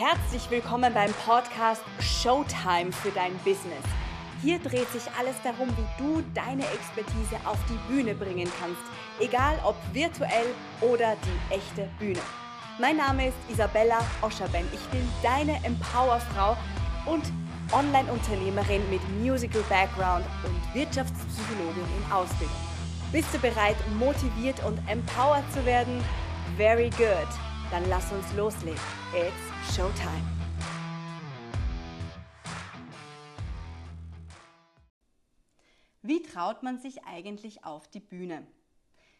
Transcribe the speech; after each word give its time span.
Herzlich 0.00 0.48
willkommen 0.48 0.94
beim 0.94 1.12
Podcast 1.26 1.82
Showtime 1.98 2.92
für 2.92 3.10
dein 3.10 3.36
Business. 3.38 3.82
Hier 4.40 4.60
dreht 4.60 4.88
sich 4.92 5.02
alles 5.18 5.34
darum, 5.42 5.66
wie 5.70 6.00
du 6.00 6.22
deine 6.34 6.62
Expertise 6.66 7.34
auf 7.44 7.58
die 7.68 7.92
Bühne 7.92 8.14
bringen 8.14 8.48
kannst, 8.60 8.80
egal 9.18 9.58
ob 9.64 9.74
virtuell 9.92 10.54
oder 10.82 11.16
die 11.16 11.52
echte 11.52 11.88
Bühne. 11.98 12.20
Mein 12.78 12.98
Name 12.98 13.26
ist 13.26 13.36
Isabella 13.48 13.98
Oscherben. 14.22 14.68
Ich 14.72 14.88
bin 14.90 15.00
deine 15.20 15.56
Empowerfrau 15.64 16.56
und 17.06 17.24
Online-Unternehmerin 17.72 18.88
mit 18.90 19.00
Musical 19.20 19.64
Background 19.68 20.24
und 20.44 20.74
Wirtschaftspsychologin 20.76 21.82
in 21.82 22.12
Ausbildung. 22.12 22.54
Bist 23.10 23.34
du 23.34 23.38
bereit, 23.40 23.76
motiviert 23.98 24.64
und 24.64 24.78
empowered 24.88 25.52
zu 25.52 25.66
werden? 25.66 26.00
Very 26.56 26.90
good. 26.90 27.28
Dann 27.72 27.82
lass 27.88 28.12
uns 28.12 28.32
loslegen. 28.36 28.78
It's 29.12 29.57
Showtime. 29.76 30.22
Wie 36.02 36.22
traut 36.22 36.62
man 36.62 36.78
sich 36.78 37.04
eigentlich 37.04 37.64
auf 37.64 37.86
die 37.88 38.00
Bühne? 38.00 38.46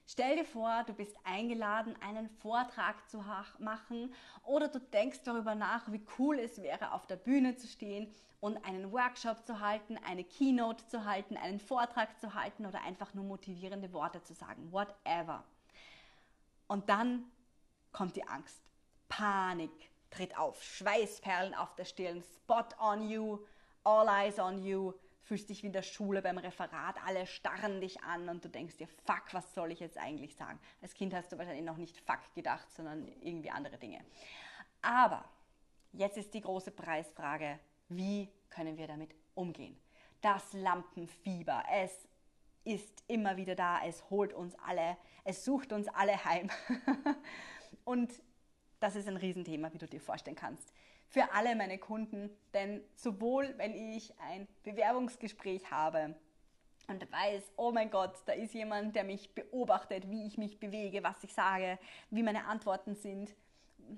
Stell 0.06 0.36
dir 0.36 0.44
vor, 0.44 0.84
du 0.86 0.94
bist 0.94 1.14
eingeladen, 1.22 1.94
einen 2.00 2.30
Vortrag 2.30 3.08
zu 3.10 3.22
machen 3.58 4.14
oder 4.42 4.68
du 4.68 4.80
denkst 4.80 5.20
darüber 5.24 5.54
nach, 5.54 5.92
wie 5.92 6.04
cool 6.18 6.38
es 6.38 6.62
wäre, 6.62 6.92
auf 6.92 7.06
der 7.06 7.16
Bühne 7.16 7.56
zu 7.56 7.66
stehen 7.66 8.12
und 8.40 8.64
einen 8.64 8.90
Workshop 8.90 9.46
zu 9.46 9.60
halten, 9.60 9.98
eine 9.98 10.24
Keynote 10.24 10.86
zu 10.86 11.04
halten, 11.04 11.36
einen 11.36 11.60
Vortrag 11.60 12.18
zu 12.18 12.34
halten 12.34 12.64
oder 12.64 12.82
einfach 12.82 13.12
nur 13.12 13.24
motivierende 13.24 13.92
Worte 13.92 14.22
zu 14.22 14.32
sagen, 14.32 14.72
whatever. 14.72 15.44
Und 16.68 16.88
dann 16.88 17.24
kommt 17.92 18.16
die 18.16 18.26
Angst. 18.26 18.62
Panik 19.08 19.90
tritt 20.10 20.36
auf, 20.38 20.62
Schweißperlen 20.62 21.54
auf 21.54 21.74
der 21.74 21.84
Stirn, 21.84 22.22
Spot 22.22 22.64
on 22.80 23.08
you, 23.08 23.38
all 23.84 24.08
eyes 24.08 24.38
on 24.38 24.58
you, 24.62 24.92
fühlst 25.22 25.50
dich 25.50 25.62
wie 25.62 25.66
in 25.66 25.72
der 25.72 25.82
Schule 25.82 26.22
beim 26.22 26.38
Referat, 26.38 26.96
alle 27.04 27.26
starren 27.26 27.80
dich 27.80 28.02
an 28.02 28.28
und 28.28 28.44
du 28.44 28.48
denkst 28.48 28.78
dir, 28.78 28.88
fuck, 29.04 29.24
was 29.32 29.54
soll 29.54 29.72
ich 29.72 29.80
jetzt 29.80 29.98
eigentlich 29.98 30.34
sagen? 30.34 30.58
Als 30.80 30.94
Kind 30.94 31.14
hast 31.14 31.30
du 31.30 31.38
wahrscheinlich 31.38 31.64
noch 31.64 31.76
nicht 31.76 31.98
fuck 32.00 32.20
gedacht, 32.34 32.70
sondern 32.72 33.06
irgendwie 33.20 33.50
andere 33.50 33.76
Dinge. 33.76 34.02
Aber 34.80 35.24
jetzt 35.92 36.16
ist 36.16 36.32
die 36.32 36.40
große 36.40 36.70
Preisfrage, 36.70 37.58
wie 37.88 38.30
können 38.48 38.78
wir 38.78 38.86
damit 38.86 39.14
umgehen? 39.34 39.78
Das 40.22 40.52
Lampenfieber, 40.54 41.62
es 41.70 42.08
ist 42.64 43.04
immer 43.06 43.36
wieder 43.36 43.54
da, 43.54 43.84
es 43.84 44.08
holt 44.10 44.32
uns 44.32 44.54
alle, 44.66 44.96
es 45.24 45.44
sucht 45.44 45.72
uns 45.72 45.88
alle 45.88 46.24
heim. 46.24 46.50
Und 47.84 48.12
das 48.80 48.96
ist 48.96 49.08
ein 49.08 49.16
Riesenthema, 49.16 49.72
wie 49.72 49.78
du 49.78 49.86
dir 49.86 50.00
vorstellen 50.00 50.36
kannst. 50.36 50.72
Für 51.08 51.32
alle 51.32 51.56
meine 51.56 51.78
Kunden, 51.78 52.30
denn 52.52 52.82
sowohl 52.94 53.54
wenn 53.56 53.74
ich 53.74 54.12
ein 54.20 54.46
Bewerbungsgespräch 54.62 55.70
habe 55.70 56.14
und 56.86 57.10
weiß, 57.10 57.52
oh 57.56 57.72
mein 57.72 57.90
Gott, 57.90 58.14
da 58.26 58.32
ist 58.32 58.54
jemand, 58.54 58.94
der 58.94 59.04
mich 59.04 59.34
beobachtet, 59.34 60.10
wie 60.10 60.26
ich 60.26 60.38
mich 60.38 60.58
bewege, 60.58 61.02
was 61.02 61.22
ich 61.24 61.32
sage, 61.32 61.78
wie 62.10 62.22
meine 62.22 62.46
Antworten 62.46 62.94
sind. 62.94 63.34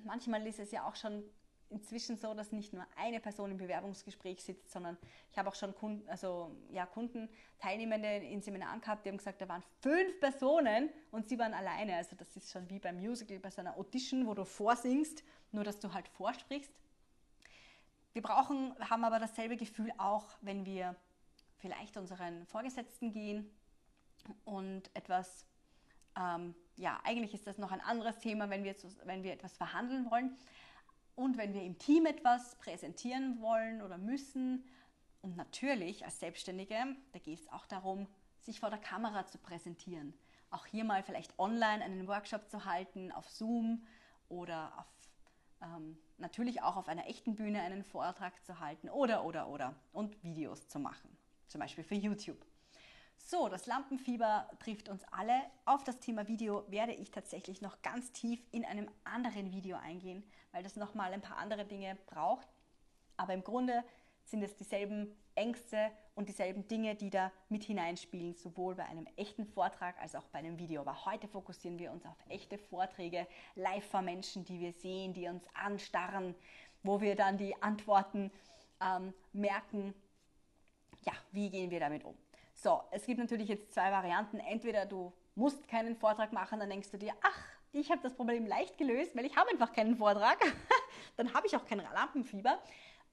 Manchmal 0.04 0.46
ist 0.46 0.60
es 0.60 0.70
ja 0.70 0.86
auch 0.86 0.96
schon 0.96 1.24
inzwischen 1.70 2.16
so, 2.16 2.34
dass 2.34 2.52
nicht 2.52 2.72
nur 2.72 2.86
eine 2.96 3.20
Person 3.20 3.50
im 3.50 3.56
Bewerbungsgespräch 3.56 4.42
sitzt, 4.42 4.70
sondern 4.70 4.98
ich 5.30 5.38
habe 5.38 5.48
auch 5.48 5.54
schon 5.54 5.74
Kunden, 5.74 6.08
also 6.08 6.50
ja, 6.70 6.84
Kunden, 6.84 7.28
Teilnehmende 7.58 8.08
in 8.08 8.42
Seminaren 8.42 8.80
gehabt, 8.80 9.04
die 9.04 9.10
haben 9.10 9.18
gesagt, 9.18 9.40
da 9.40 9.48
waren 9.48 9.62
fünf 9.80 10.18
Personen 10.20 10.90
und 11.10 11.28
sie 11.28 11.38
waren 11.38 11.54
alleine. 11.54 11.96
Also 11.96 12.16
das 12.16 12.36
ist 12.36 12.50
schon 12.50 12.68
wie 12.68 12.78
beim 12.78 13.00
Musical, 13.00 13.38
bei 13.38 13.50
so 13.50 13.60
einer 13.60 13.76
Audition, 13.76 14.26
wo 14.26 14.34
du 14.34 14.44
vorsingst, 14.44 15.22
nur 15.52 15.64
dass 15.64 15.78
du 15.78 15.92
halt 15.92 16.08
vorsprichst. 16.08 16.72
Wir 18.12 18.22
brauchen, 18.22 18.74
haben 18.80 19.04
aber 19.04 19.20
dasselbe 19.20 19.56
Gefühl 19.56 19.92
auch, 19.96 20.26
wenn 20.40 20.66
wir 20.66 20.96
vielleicht 21.58 21.96
unseren 21.96 22.46
Vorgesetzten 22.46 23.12
gehen 23.12 23.48
und 24.44 24.90
etwas, 24.94 25.46
ähm, 26.18 26.54
ja, 26.76 26.98
eigentlich 27.04 27.34
ist 27.34 27.46
das 27.46 27.58
noch 27.58 27.70
ein 27.70 27.80
anderes 27.80 28.18
Thema, 28.18 28.50
wenn 28.50 28.64
wir, 28.64 28.74
wenn 29.04 29.22
wir 29.22 29.32
etwas 29.32 29.56
verhandeln 29.56 30.10
wollen. 30.10 30.36
Und 31.20 31.36
wenn 31.36 31.52
wir 31.52 31.62
im 31.62 31.78
Team 31.78 32.06
etwas 32.06 32.54
präsentieren 32.54 33.42
wollen 33.42 33.82
oder 33.82 33.98
müssen, 33.98 34.64
und 35.20 35.36
natürlich 35.36 36.02
als 36.02 36.18
Selbstständige, 36.18 36.96
da 37.12 37.18
geht 37.18 37.40
es 37.40 37.52
auch 37.52 37.66
darum, 37.66 38.06
sich 38.40 38.58
vor 38.58 38.70
der 38.70 38.78
Kamera 38.78 39.26
zu 39.26 39.36
präsentieren. 39.36 40.14
Auch 40.48 40.64
hier 40.64 40.82
mal 40.82 41.02
vielleicht 41.02 41.38
online 41.38 41.84
einen 41.84 42.08
Workshop 42.08 42.48
zu 42.48 42.64
halten, 42.64 43.12
auf 43.12 43.28
Zoom 43.28 43.84
oder 44.30 44.72
auf, 44.78 44.86
ähm, 45.60 45.98
natürlich 46.16 46.62
auch 46.62 46.76
auf 46.76 46.88
einer 46.88 47.06
echten 47.06 47.34
Bühne 47.34 47.60
einen 47.60 47.84
Vortrag 47.84 48.42
zu 48.46 48.58
halten 48.58 48.88
oder, 48.88 49.22
oder, 49.26 49.48
oder 49.48 49.74
und 49.92 50.24
Videos 50.24 50.68
zu 50.68 50.78
machen, 50.78 51.14
zum 51.48 51.60
Beispiel 51.60 51.84
für 51.84 51.96
YouTube. 51.96 52.46
So, 53.26 53.48
das 53.48 53.66
Lampenfieber 53.66 54.50
trifft 54.58 54.88
uns 54.88 55.04
alle. 55.12 55.40
Auf 55.64 55.84
das 55.84 56.00
Thema 56.00 56.26
Video 56.26 56.64
werde 56.68 56.92
ich 56.92 57.10
tatsächlich 57.10 57.60
noch 57.60 57.80
ganz 57.82 58.10
tief 58.12 58.40
in 58.50 58.64
einem 58.64 58.90
anderen 59.04 59.52
Video 59.52 59.76
eingehen, 59.76 60.24
weil 60.50 60.64
das 60.64 60.74
nochmal 60.76 61.12
ein 61.12 61.20
paar 61.20 61.36
andere 61.36 61.64
Dinge 61.64 61.96
braucht. 62.06 62.48
Aber 63.16 63.32
im 63.32 63.44
Grunde 63.44 63.84
sind 64.24 64.42
es 64.42 64.56
dieselben 64.56 65.16
Ängste 65.34 65.90
und 66.14 66.28
dieselben 66.28 66.66
Dinge, 66.66 66.96
die 66.96 67.10
da 67.10 67.30
mit 67.48 67.64
hineinspielen, 67.64 68.34
sowohl 68.34 68.74
bei 68.74 68.84
einem 68.86 69.06
echten 69.16 69.46
Vortrag 69.46 70.00
als 70.00 70.14
auch 70.14 70.26
bei 70.28 70.40
einem 70.40 70.58
Video. 70.58 70.80
Aber 70.80 71.04
heute 71.06 71.28
fokussieren 71.28 71.78
wir 71.78 71.92
uns 71.92 72.04
auf 72.06 72.16
echte 72.28 72.58
Vorträge, 72.58 73.26
live 73.54 73.84
vor 73.84 74.02
Menschen, 74.02 74.44
die 74.44 74.58
wir 74.58 74.72
sehen, 74.72 75.14
die 75.14 75.28
uns 75.28 75.44
anstarren, 75.54 76.34
wo 76.82 77.00
wir 77.00 77.14
dann 77.14 77.38
die 77.38 77.60
Antworten 77.62 78.32
ähm, 78.80 79.14
merken. 79.32 79.94
Ja, 81.04 81.12
wie 81.32 81.50
gehen 81.50 81.70
wir 81.70 81.80
damit 81.80 82.04
um? 82.04 82.16
So, 82.62 82.82
es 82.90 83.06
gibt 83.06 83.18
natürlich 83.18 83.48
jetzt 83.48 83.72
zwei 83.72 83.90
Varianten. 83.90 84.38
Entweder 84.38 84.84
du 84.84 85.14
musst 85.34 85.66
keinen 85.66 85.96
Vortrag 85.96 86.30
machen, 86.32 86.60
dann 86.60 86.68
denkst 86.68 86.90
du 86.90 86.98
dir, 86.98 87.14
ach, 87.22 87.42
ich 87.72 87.90
habe 87.90 88.02
das 88.02 88.14
Problem 88.14 88.44
leicht 88.44 88.76
gelöst, 88.76 89.16
weil 89.16 89.24
ich 89.24 89.34
habe 89.34 89.48
einfach 89.48 89.72
keinen 89.72 89.96
Vortrag. 89.96 90.38
dann 91.16 91.32
habe 91.32 91.46
ich 91.46 91.56
auch 91.56 91.64
kein 91.64 91.78
Lampenfieber. 91.78 92.58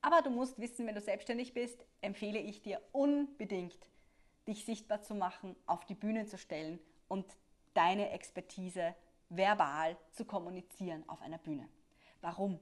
Aber 0.01 0.21
du 0.21 0.31
musst 0.31 0.59
wissen, 0.59 0.85
wenn 0.85 0.95
du 0.95 1.01
selbstständig 1.01 1.53
bist, 1.53 1.85
empfehle 2.01 2.39
ich 2.39 2.61
dir 2.61 2.81
unbedingt, 2.91 3.77
dich 4.49 4.65
sichtbar 4.65 5.01
zu 5.01 5.15
machen, 5.15 5.55
auf 5.65 5.85
die 5.85 5.95
Bühne 5.95 6.25
zu 6.25 6.37
stellen 6.37 6.79
und 7.07 7.25
deine 7.73 8.09
Expertise 8.09 8.95
verbal 9.29 9.95
zu 10.11 10.25
kommunizieren 10.25 11.07
auf 11.07 11.21
einer 11.21 11.37
Bühne. 11.37 11.69
Warum? 12.19 12.59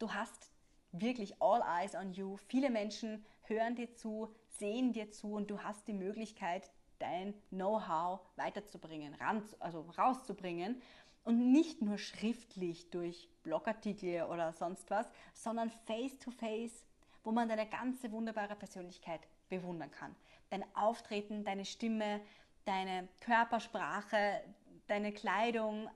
Du 0.00 0.12
hast 0.12 0.50
wirklich 0.90 1.40
all 1.40 1.62
eyes 1.62 1.94
on 1.94 2.12
you. 2.12 2.38
Viele 2.48 2.70
Menschen 2.70 3.24
hören 3.44 3.74
dir 3.74 3.94
zu, 3.94 4.34
sehen 4.48 4.92
dir 4.92 5.10
zu 5.10 5.32
und 5.34 5.50
du 5.50 5.62
hast 5.62 5.86
die 5.88 5.92
Möglichkeit, 5.92 6.70
dein 6.98 7.34
Know-how 7.50 8.20
weiterzubringen, 8.36 9.14
ran, 9.14 9.42
also 9.58 9.82
rauszubringen 9.98 10.80
und 11.24 11.52
nicht 11.52 11.82
nur 11.82 11.98
schriftlich 11.98 12.90
durch 12.90 13.28
Blogartikel 13.42 14.24
oder 14.24 14.52
sonst 14.52 14.90
was, 14.90 15.06
sondern 15.32 15.70
face-to-face, 15.70 16.72
-face, 16.72 16.84
wo 17.24 17.32
man 17.32 17.48
deine 17.48 17.66
ganze 17.66 18.12
wunderbare 18.12 18.54
Persönlichkeit 18.54 19.20
bewundern 19.48 19.90
kann. 19.90 20.14
Dein 20.50 20.64
Auftreten, 20.76 21.44
deine 21.44 21.64
Stimme, 21.64 22.20
deine 22.64 23.08
Körpersprache, 23.20 24.42
deine 24.86 25.12
Kleidung, 25.12 25.88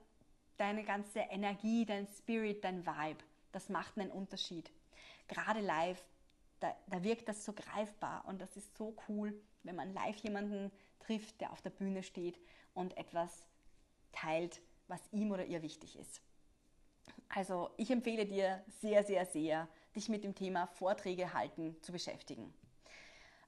deine 0.57 0.83
ganze 0.83 1.19
Energie, 1.19 1.85
dein 1.85 2.07
Spirit, 2.07 2.63
dein 2.63 2.85
Vibe. 2.85 3.23
Das 3.51 3.69
macht 3.69 3.97
einen 3.97 4.11
Unterschied. 4.11 4.71
Gerade 5.27 5.61
live 5.61 6.03
da, 6.59 6.75
da 6.87 7.03
wirkt 7.03 7.27
das 7.27 7.45
so 7.45 7.53
greifbar 7.53 8.25
und 8.25 8.39
das 8.39 8.57
ist 8.57 8.75
so 8.77 8.95
cool, 9.07 9.39
wenn 9.63 9.75
man 9.75 9.93
live 9.93 10.17
jemanden 10.17 10.71
trifft, 10.99 11.39
der 11.41 11.51
auf 11.51 11.61
der 11.61 11.69
Bühne 11.69 12.03
steht 12.03 12.39
und 12.73 12.97
etwas 12.97 13.47
teilt, 14.11 14.61
was 14.87 15.01
ihm 15.11 15.31
oder 15.31 15.45
ihr 15.45 15.61
wichtig 15.61 15.97
ist. 15.97 16.21
Also 17.29 17.69
ich 17.77 17.91
empfehle 17.91 18.25
dir 18.25 18.63
sehr, 18.81 19.03
sehr, 19.03 19.25
sehr, 19.25 19.67
dich 19.95 20.09
mit 20.09 20.23
dem 20.23 20.35
Thema 20.35 20.67
Vorträge 20.67 21.33
halten 21.33 21.75
zu 21.81 21.91
beschäftigen. 21.91 22.53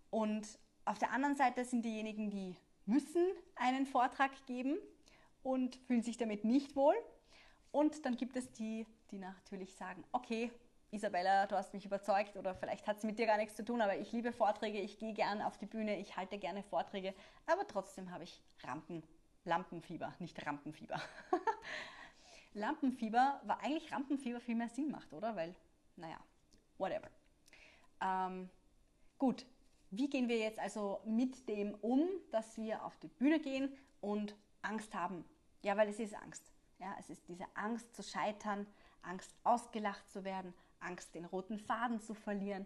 Und 0.10 0.48
auf 0.86 1.00
der 1.00 1.12
anderen 1.12 1.36
Seite 1.36 1.66
sind 1.66 1.84
diejenigen, 1.84 2.30
die 2.30 2.56
müssen 2.86 3.26
einen 3.56 3.86
Vortrag 3.86 4.32
geben 4.46 4.78
und 5.44 5.76
fühlen 5.88 6.04
sich 6.04 6.18
damit 6.18 6.44
nicht 6.44 6.76
wohl. 6.76 6.96
Und 7.72 8.06
dann 8.06 8.18
gibt 8.18 8.36
es 8.36 8.52
die, 8.52 8.86
die 9.12 9.18
natürlich 9.18 9.74
sagen, 9.76 10.04
okay, 10.12 10.52
Isabella, 10.92 11.48
du 11.48 11.56
hast 11.56 11.74
mich 11.74 11.86
überzeugt 11.86 12.36
oder 12.36 12.54
vielleicht 12.54 12.86
hat 12.86 12.98
es 12.98 13.04
mit 13.04 13.18
dir 13.18 13.26
gar 13.26 13.38
nichts 13.38 13.56
zu 13.56 13.64
tun, 13.64 13.82
aber 13.82 13.96
ich 13.96 14.12
liebe 14.12 14.34
Vorträge, 14.34 14.80
ich 14.80 15.00
gehe 15.00 15.14
gern 15.14 15.42
auf 15.42 15.58
die 15.58 15.66
Bühne, 15.66 15.98
ich 15.98 16.18
halte 16.18 16.38
gerne 16.38 16.64
Vorträge, 16.64 17.16
aber 17.46 17.66
trotzdem 17.66 18.12
habe 18.12 18.26
ich 18.26 18.42
Rampen, 18.64 19.02
Lampenfieber, 19.46 20.14
nicht 20.20 20.46
Rampenfieber. 20.46 21.02
Lampenfieber, 22.54 23.42
war 23.46 23.62
eigentlich 23.62 23.90
Rampenfieber 23.92 24.42
viel 24.42 24.56
mehr 24.56 24.68
Sinn 24.68 24.92
macht, 24.92 25.14
oder? 25.14 25.34
Weil, 25.34 25.56
naja, 25.96 26.20
whatever. 26.78 27.10
Ähm, 28.02 28.50
gut, 29.18 29.46
wie 29.92 30.10
gehen 30.10 30.28
wir 30.28 30.40
jetzt 30.40 30.60
also 30.60 31.00
mit 31.06 31.48
dem 31.48 31.74
um, 31.76 32.06
dass 32.32 32.58
wir 32.58 32.84
auf 32.84 32.98
die 32.98 33.08
Bühne 33.08 33.40
gehen 33.40 33.72
und 34.02 34.36
Angst 34.62 34.94
haben? 34.94 35.24
Ja, 35.64 35.78
weil 35.78 35.88
es 35.88 36.00
ist 36.00 36.16
Angst. 36.16 36.52
Ja, 36.80 36.96
es 37.00 37.10
ist 37.10 37.28
diese 37.30 37.46
Angst 37.54 37.96
zu 37.96 38.04
scheitern, 38.04 38.68
Angst 39.04 39.34
ausgelacht 39.44 40.10
zu 40.12 40.24
werden, 40.24 40.54
Angst 40.82 41.16
den 41.16 41.26
roten 41.26 41.60
Faden 41.60 42.00
zu 42.00 42.14
verlieren. 42.14 42.66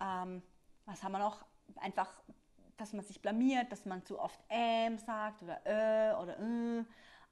Ähm, 0.00 0.42
was 0.86 1.02
haben 1.02 1.12
wir 1.12 1.18
noch? 1.18 1.44
Einfach, 1.76 2.22
dass 2.76 2.92
man 2.92 3.04
sich 3.04 3.22
blamiert, 3.22 3.70
dass 3.70 3.84
man 3.86 4.04
zu 4.04 4.18
oft 4.18 4.40
ähm 4.50 4.98
sagt 4.98 5.42
oder 5.42 5.60
äh 5.64 6.14
oder 6.14 6.38
äh 6.38 6.84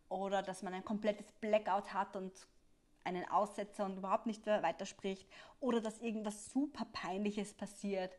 oder 0.09 0.43
dass 0.43 0.63
man 0.63 0.75
ein 0.75 0.85
komplettes 0.85 1.31
Blackout 1.33 1.93
hat 1.93 2.17
und 2.17 2.33
einen 3.05 3.29
Aussetzer 3.31 3.85
und 3.85 3.97
überhaupt 3.97 4.27
nicht 4.27 4.47
weiterspricht 4.47 5.29
oder 5.61 5.81
dass 5.81 6.01
irgendwas 6.01 6.51
super 6.51 6.87
peinliches 6.93 7.55
passiert, 7.55 8.17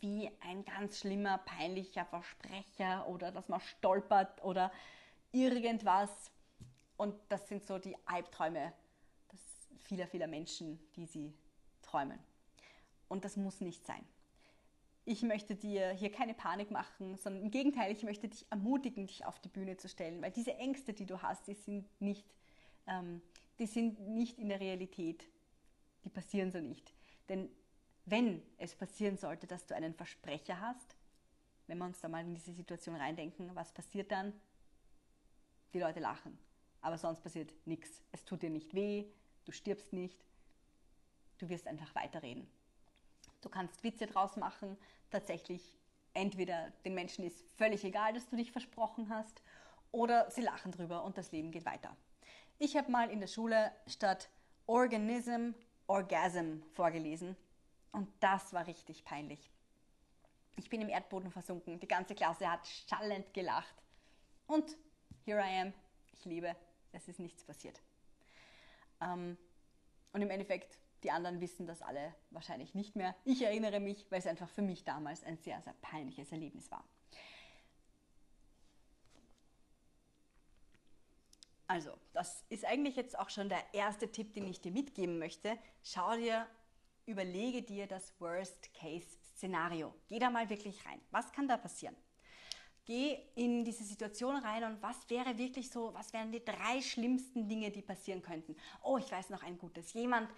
wie 0.00 0.30
ein 0.40 0.64
ganz 0.64 0.98
schlimmer, 0.98 1.38
peinlicher 1.38 2.04
Versprecher 2.04 3.06
oder 3.08 3.30
dass 3.30 3.48
man 3.48 3.60
stolpert 3.60 4.42
oder 4.42 4.72
irgendwas. 5.30 6.10
Und 6.96 7.14
das 7.28 7.48
sind 7.48 7.64
so 7.64 7.78
die 7.78 7.96
Albträume 8.06 8.72
vieler, 9.88 10.06
vieler 10.06 10.26
Menschen, 10.26 10.78
die 10.94 11.06
sie 11.06 11.34
träumen. 11.82 12.18
Und 13.08 13.24
das 13.24 13.36
muss 13.36 13.60
nicht 13.60 13.86
sein. 13.86 14.04
Ich 15.04 15.22
möchte 15.22 15.56
dir 15.56 15.90
hier 15.92 16.12
keine 16.12 16.34
Panik 16.34 16.70
machen, 16.70 17.16
sondern 17.16 17.42
im 17.42 17.50
Gegenteil, 17.50 17.90
ich 17.90 18.02
möchte 18.02 18.28
dich 18.28 18.44
ermutigen, 18.50 19.06
dich 19.06 19.24
auf 19.24 19.40
die 19.40 19.48
Bühne 19.48 19.78
zu 19.78 19.88
stellen, 19.88 20.20
weil 20.20 20.30
diese 20.30 20.54
Ängste, 20.56 20.92
die 20.92 21.06
du 21.06 21.22
hast, 21.22 21.46
die 21.48 21.54
sind 21.54 21.88
nicht, 22.00 22.26
ähm, 22.86 23.22
die 23.58 23.66
sind 23.66 23.98
nicht 24.00 24.38
in 24.38 24.50
der 24.50 24.60
Realität. 24.60 25.26
Die 26.04 26.10
passieren 26.10 26.52
so 26.52 26.60
nicht. 26.60 26.92
Denn 27.30 27.48
wenn 28.04 28.42
es 28.58 28.74
passieren 28.74 29.16
sollte, 29.16 29.46
dass 29.46 29.66
du 29.66 29.74
einen 29.74 29.94
Versprecher 29.94 30.60
hast, 30.60 30.94
wenn 31.66 31.78
wir 31.78 31.86
uns 31.86 32.00
da 32.00 32.08
mal 32.08 32.24
in 32.24 32.34
diese 32.34 32.52
Situation 32.52 32.94
reindenken, 32.94 33.54
was 33.54 33.72
passiert 33.72 34.12
dann? 34.12 34.38
Die 35.72 35.80
Leute 35.80 36.00
lachen. 36.00 36.38
Aber 36.82 36.98
sonst 36.98 37.22
passiert 37.22 37.52
nichts. 37.66 38.02
Es 38.12 38.24
tut 38.24 38.42
dir 38.42 38.50
nicht 38.50 38.74
weh, 38.74 39.06
du 39.48 39.52
stirbst 39.52 39.94
nicht, 39.94 40.22
du 41.38 41.48
wirst 41.48 41.66
einfach 41.66 41.94
weiterreden. 41.94 42.46
Du 43.40 43.48
kannst 43.48 43.82
Witze 43.82 44.06
draus 44.06 44.36
machen, 44.36 44.76
tatsächlich 45.10 45.78
entweder 46.12 46.70
den 46.84 46.94
Menschen 46.94 47.24
ist 47.24 47.42
völlig 47.56 47.82
egal, 47.82 48.12
dass 48.12 48.28
du 48.28 48.36
dich 48.36 48.52
versprochen 48.52 49.08
hast, 49.08 49.42
oder 49.90 50.30
sie 50.30 50.42
lachen 50.42 50.70
drüber 50.70 51.02
und 51.02 51.16
das 51.16 51.32
Leben 51.32 51.50
geht 51.50 51.64
weiter. 51.64 51.96
Ich 52.58 52.76
habe 52.76 52.90
mal 52.90 53.10
in 53.10 53.20
der 53.20 53.26
Schule 53.26 53.72
statt 53.86 54.28
Organism 54.66 55.52
Orgasm 55.86 56.60
vorgelesen 56.74 57.34
und 57.92 58.06
das 58.20 58.52
war 58.52 58.66
richtig 58.66 59.02
peinlich. 59.02 59.50
Ich 60.56 60.68
bin 60.68 60.82
im 60.82 60.90
Erdboden 60.90 61.30
versunken, 61.30 61.80
die 61.80 61.88
ganze 61.88 62.14
Klasse 62.14 62.50
hat 62.50 62.66
schallend 62.66 63.32
gelacht 63.32 63.82
und 64.46 64.76
here 65.24 65.40
I 65.40 65.62
am, 65.62 65.72
ich 66.12 66.26
lebe, 66.26 66.54
es 66.92 67.08
ist 67.08 67.18
nichts 67.18 67.44
passiert. 67.44 67.80
Ähm, 69.00 69.38
und 70.12 70.22
im 70.22 70.30
Endeffekt, 70.30 70.78
die 71.02 71.10
anderen 71.10 71.40
wissen 71.40 71.66
das 71.66 71.82
alle 71.82 72.14
wahrscheinlich 72.30 72.74
nicht 72.74 72.96
mehr. 72.96 73.14
Ich 73.24 73.42
erinnere 73.42 73.80
mich, 73.80 74.10
weil 74.10 74.18
es 74.18 74.26
einfach 74.26 74.48
für 74.48 74.62
mich 74.62 74.84
damals 74.84 75.22
ein 75.24 75.36
sehr, 75.36 75.60
sehr 75.62 75.74
peinliches 75.80 76.32
Erlebnis 76.32 76.70
war. 76.70 76.84
Also, 81.68 81.92
das 82.14 82.44
ist 82.48 82.64
eigentlich 82.64 82.96
jetzt 82.96 83.18
auch 83.18 83.28
schon 83.28 83.50
der 83.50 83.62
erste 83.74 84.10
Tipp, 84.10 84.32
den 84.32 84.46
ich 84.46 84.60
dir 84.60 84.72
mitgeben 84.72 85.18
möchte. 85.18 85.58
Schau 85.82 86.16
dir, 86.16 86.46
überlege 87.04 87.62
dir 87.62 87.86
das 87.86 88.18
Worst-Case-Szenario. 88.20 89.94
Geh 90.08 90.18
da 90.18 90.30
mal 90.30 90.48
wirklich 90.48 90.84
rein. 90.86 91.00
Was 91.10 91.30
kann 91.30 91.46
da 91.46 91.58
passieren? 91.58 91.94
Geh 92.88 93.18
in 93.34 93.66
diese 93.66 93.84
Situation 93.84 94.34
rein 94.36 94.64
und 94.64 94.82
was 94.82 94.96
wäre 95.10 95.36
wirklich 95.36 95.68
so, 95.68 95.92
was 95.92 96.10
wären 96.14 96.32
die 96.32 96.42
drei 96.42 96.80
schlimmsten 96.80 97.46
Dinge, 97.46 97.70
die 97.70 97.82
passieren 97.82 98.22
könnten? 98.22 98.56
Oh, 98.82 98.96
ich 98.96 99.12
weiß 99.12 99.28
noch 99.28 99.42
ein 99.42 99.58
gutes. 99.58 99.92
Jemand 99.92 100.30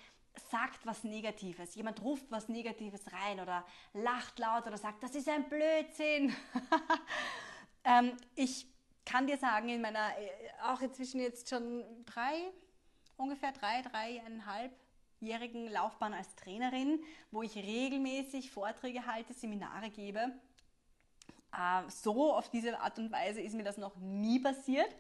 sagt 0.51 0.85
was 0.85 1.05
Negatives, 1.05 1.77
jemand 1.77 2.03
ruft 2.03 2.29
was 2.29 2.49
Negatives 2.49 3.03
rein 3.13 3.39
oder 3.39 3.65
lacht 3.93 4.41
laut 4.41 4.67
oder 4.67 4.77
sagt, 4.77 5.01
das 5.01 5.15
ist 5.15 5.29
ein 5.29 5.49
Blödsinn. 5.49 6.35
ähm, 7.85 8.17
ich 8.35 8.67
kann 9.05 9.29
dir 9.29 9.37
sagen, 9.37 9.69
in 9.69 9.81
meiner 9.81 10.09
äh, 10.19 10.31
auch 10.65 10.81
inzwischen 10.81 11.21
jetzt 11.21 11.49
schon 11.49 11.85
drei, 12.05 12.51
ungefähr 13.17 13.53
drei, 13.53 13.83
dreieinhalbjährigen 13.83 15.69
Laufbahn 15.69 16.15
als 16.15 16.35
Trainerin, 16.35 17.01
wo 17.31 17.45
ich 17.45 17.55
regelmäßig 17.55 18.51
Vorträge 18.51 19.07
halte, 19.07 19.35
Seminare 19.35 19.91
gebe, 19.91 20.33
so 21.89 22.35
auf 22.35 22.49
diese 22.49 22.79
Art 22.81 22.99
und 22.99 23.11
Weise 23.11 23.41
ist 23.41 23.55
mir 23.55 23.65
das 23.65 23.77
noch 23.77 23.97
nie 23.97 24.39
passiert. 24.39 24.95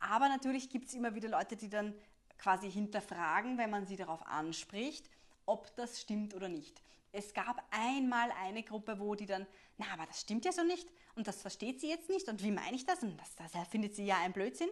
Aber 0.00 0.28
natürlich 0.28 0.70
gibt 0.70 0.88
es 0.88 0.94
immer 0.94 1.14
wieder 1.14 1.28
Leute, 1.28 1.56
die 1.56 1.68
dann 1.68 1.94
quasi 2.38 2.70
hinterfragen, 2.70 3.58
wenn 3.58 3.70
man 3.70 3.86
sie 3.86 3.96
darauf 3.96 4.26
anspricht, 4.26 5.08
ob 5.46 5.74
das 5.76 6.00
stimmt 6.00 6.34
oder 6.34 6.48
nicht. 6.48 6.82
Es 7.12 7.34
gab 7.34 7.62
einmal 7.70 8.30
eine 8.32 8.62
Gruppe, 8.62 8.98
wo 8.98 9.14
die 9.14 9.26
dann, 9.26 9.46
na, 9.76 9.86
aber 9.92 10.06
das 10.06 10.20
stimmt 10.20 10.44
ja 10.44 10.52
so 10.52 10.64
nicht 10.64 10.88
und 11.14 11.26
das 11.26 11.42
versteht 11.42 11.80
sie 11.80 11.88
jetzt 11.88 12.08
nicht 12.08 12.28
und 12.28 12.42
wie 12.42 12.50
meine 12.50 12.74
ich 12.74 12.86
das 12.86 13.02
und 13.02 13.16
das, 13.20 13.36
das 13.36 13.68
findet 13.68 13.94
sie 13.94 14.06
ja 14.06 14.18
ein 14.22 14.32
Blödsinn. 14.32 14.70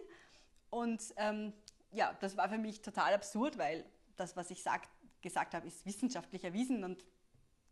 Und 0.69 1.01
ähm, 1.17 1.53
ja, 1.91 2.13
das 2.19 2.37
war 2.37 2.49
für 2.49 2.57
mich 2.57 2.81
total 2.81 3.13
absurd, 3.13 3.57
weil 3.57 3.85
das, 4.15 4.35
was 4.35 4.49
ich 4.49 4.63
sag, 4.63 4.87
gesagt 5.21 5.53
habe, 5.53 5.67
ist 5.67 5.85
wissenschaftlich 5.85 6.43
erwiesen 6.43 6.83
und 6.83 7.05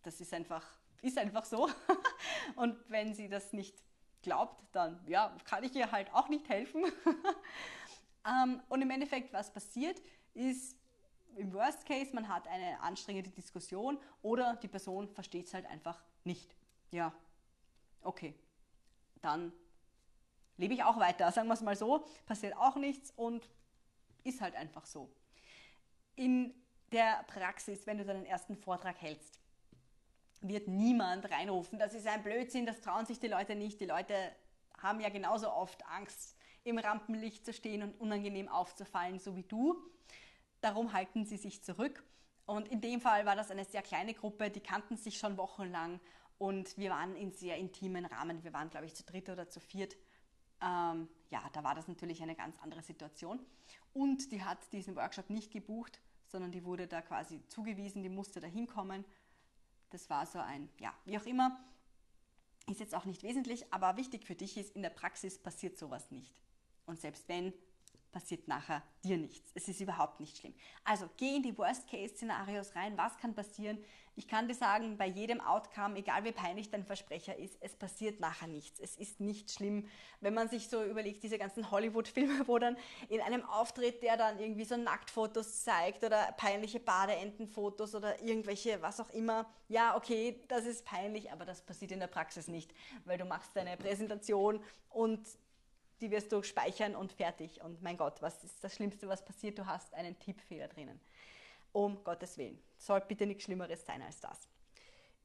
das 0.04 0.22
ist 0.22 0.34
einfach 0.34 0.66
ist 1.02 1.18
einfach 1.18 1.46
so. 1.46 1.70
Und 2.56 2.78
wenn 2.88 3.14
sie 3.14 3.30
das 3.30 3.54
nicht 3.54 3.84
glaubt, 4.22 4.64
dann 4.72 5.00
ja, 5.08 5.36
kann 5.46 5.64
ich 5.64 5.76
ihr 5.76 5.92
halt 5.92 6.14
auch 6.14 6.30
nicht 6.30 6.48
helfen. 6.50 6.84
Ähm, 8.26 8.62
und 8.70 8.82
im 8.82 8.90
Endeffekt, 8.90 9.32
was 9.34 9.52
passiert, 9.52 10.02
ist 10.34 10.78
im 11.36 11.54
Worst 11.54 11.86
Case, 11.86 12.14
man 12.14 12.28
hat 12.28 12.48
eine 12.48 12.80
anstrengende 12.82 13.30
Diskussion 13.30 13.98
oder 14.22 14.56
die 14.58 14.68
Person 14.68 15.08
versteht 15.08 15.48
es 15.48 15.54
halt 15.54 15.66
einfach 15.66 16.04
nicht. 16.24 16.56
Ja, 16.92 17.14
okay. 18.02 18.36
Dann 19.22 19.52
lebe 20.58 20.74
ich 20.74 20.84
auch 20.84 21.00
weiter, 21.00 21.32
sagen 21.32 21.48
wir 21.48 21.54
es 21.54 21.62
mal 21.62 21.76
so, 21.76 22.06
passiert 22.26 22.56
auch 22.58 22.76
nichts 22.76 23.12
und 23.16 23.50
ist 24.24 24.42
halt 24.42 24.56
einfach 24.56 24.86
so. 24.86 25.10
In 26.16 26.54
der 26.92 27.24
Praxis, 27.28 27.86
wenn 27.88 27.98
du 27.98 28.06
deinen 28.06 28.26
ersten 28.26 28.58
Vortrag 28.58 29.02
hältst, 29.02 29.40
wird 30.42 30.68
niemand 30.68 31.30
reinrufen. 31.30 31.80
Das 31.80 31.94
ist 31.94 32.08
ein 32.08 32.24
Blödsinn, 32.24 32.66
das 32.66 32.82
trauen 32.82 33.06
sich 33.06 33.20
die 33.20 33.28
Leute 33.28 33.56
nicht. 33.56 33.80
Die 33.80 33.86
Leute 33.86 34.14
haben 34.78 35.00
ja 35.00 35.10
genauso 35.10 35.52
oft 35.52 35.86
Angst, 35.88 36.36
im 36.64 36.78
Rampenlicht 36.78 37.46
zu 37.46 37.54
stehen 37.54 37.84
und 37.84 38.00
unangenehm 38.00 38.48
aufzufallen, 38.48 39.20
so 39.20 39.36
wie 39.36 39.44
du. 39.44 39.78
Darum 40.62 40.94
halten 40.94 41.26
sie 41.26 41.38
sich 41.38 41.64
zurück. 41.64 42.04
Und 42.46 42.68
in 42.70 42.82
dem 42.82 43.00
Fall 43.00 43.26
war 43.26 43.36
das 43.36 43.52
eine 43.52 43.64
sehr 43.64 43.82
kleine 43.82 44.14
Gruppe, 44.14 44.50
die 44.50 44.60
kannten 44.60 44.98
sich 44.98 45.18
schon 45.18 45.38
wochenlang 45.38 46.00
und 46.38 46.78
wir 46.78 46.90
waren 46.90 47.16
in 47.16 47.32
sehr 47.32 47.58
intimen 47.58 48.06
Rahmen. 48.06 48.44
Wir 48.44 48.54
waren, 48.54 48.70
glaube 48.70 48.86
ich, 48.86 48.96
zu 48.96 49.04
dritt 49.04 49.30
oder 49.30 49.50
zu 49.50 49.60
viert. 49.60 49.96
Ähm, 50.62 51.08
ja, 51.30 51.44
da 51.54 51.64
war 51.64 51.76
das 51.76 51.88
natürlich 51.88 52.24
eine 52.24 52.36
ganz 52.36 52.58
andere 52.60 52.82
Situation. 52.82 53.40
Und 53.94 54.32
die 54.32 54.44
hat 54.44 54.58
diesen 54.72 54.96
Workshop 54.96 55.30
nicht 55.30 55.52
gebucht, 55.52 56.00
sondern 56.28 56.52
die 56.52 56.64
wurde 56.64 56.88
da 56.88 57.02
quasi 57.02 57.46
zugewiesen, 57.48 58.04
die 58.04 58.10
musste 58.10 58.40
da 58.40 58.48
hinkommen 58.48 59.06
das 59.90 60.10
war 60.10 60.26
so 60.26 60.40
ein, 60.40 60.70
ja, 60.80 60.94
wie 61.06 61.18
auch 61.18 61.26
immer. 61.26 61.60
Ist 62.68 62.80
jetzt 62.80 62.94
auch 62.94 63.06
nicht 63.06 63.24
wesentlich, 63.24 63.74
aber 63.74 63.98
wichtig 63.98 64.26
für 64.26 64.36
dich 64.36 64.58
ist, 64.58 64.76
in 64.76 64.82
der 64.82 64.92
Praxis 64.92 65.40
passiert 65.40 65.78
sowas 65.78 66.12
nicht. 66.12 66.36
Und 66.86 67.00
selbst 67.00 67.28
wenn, 67.28 67.54
passiert 68.12 68.48
nachher 68.48 68.84
dir 69.04 69.18
nichts. 69.18 69.52
Es 69.56 69.68
ist 69.68 69.80
überhaupt 69.82 70.20
nicht 70.20 70.38
schlimm. 70.38 70.54
Also 70.84 71.10
geh 71.18 71.36
in 71.36 71.44
die 71.44 71.58
Worst-Case-Szenarios 71.58 72.76
rein. 72.76 72.98
Was 72.98 73.18
kann 73.18 73.34
passieren? 73.34 73.78
Ich 74.16 74.28
kann 74.28 74.50
dir 74.50 74.54
sagen, 74.56 74.98
bei 74.98 75.08
jedem 75.08 75.40
Outcome, 75.40 75.98
egal 75.98 76.26
wie 76.26 76.34
peinlich 76.34 76.70
dein 76.70 76.84
Versprecher 76.84 77.38
ist, 77.38 77.58
es 77.62 77.76
passiert 77.76 78.20
nachher 78.20 78.48
nichts. 78.48 78.80
Es 78.82 78.98
ist 78.98 79.22
nicht 79.22 79.50
schlimm, 79.50 79.88
wenn 80.20 80.34
man 80.34 80.50
sich 80.50 80.68
so 80.68 80.84
überlegt, 80.84 81.24
diese 81.24 81.38
ganzen 81.38 81.72
Hollywood-Filme, 81.72 82.46
wo 82.48 82.60
dann 82.60 82.76
in 83.08 83.22
einem 83.22 83.46
Auftritt, 83.46 84.04
der 84.04 84.18
dann 84.18 84.38
irgendwie 84.38 84.66
so 84.66 84.76
Nacktfotos 84.76 85.64
zeigt 85.64 86.04
oder 86.04 86.34
peinliche 86.34 86.82
Badeentenfotos 86.82 87.96
oder 87.96 88.22
irgendwelche, 88.22 88.82
was 88.82 89.00
auch 89.00 89.10
immer. 89.12 89.50
Ja, 89.70 89.96
okay, 89.96 90.42
das 90.50 90.66
ist 90.66 90.84
peinlich, 90.84 91.32
aber 91.32 91.46
das 91.46 91.62
passiert 91.62 91.94
in 91.94 92.02
der 92.02 92.08
Praxis 92.08 92.50
nicht, 92.50 92.74
weil 93.06 93.18
du 93.18 93.24
machst 93.24 93.56
deine 93.56 93.78
Präsentation 93.78 94.62
und 94.90 95.26
die 96.02 96.12
wirst 96.12 96.32
du 96.32 96.42
speichern 96.44 96.96
und 96.96 97.12
fertig. 97.12 97.62
Und 97.62 97.82
mein 97.82 97.98
Gott, 97.98 98.22
was 98.22 98.44
ist 98.44 98.64
das 98.64 98.76
Schlimmste, 98.76 99.08
was 99.08 99.24
passiert? 99.24 99.58
Du 99.60 99.66
hast 99.66 99.94
einen 99.94 100.18
Tippfehler 100.20 100.68
drinnen. 100.68 101.00
Um 101.72 102.04
Gottes 102.04 102.38
Willen. 102.38 102.60
Soll 102.78 103.02
bitte 103.02 103.26
nichts 103.26 103.44
Schlimmeres 103.44 103.86
sein 103.86 104.02
als 104.02 104.20
das. 104.20 104.48